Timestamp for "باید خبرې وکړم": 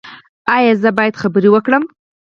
0.97-1.83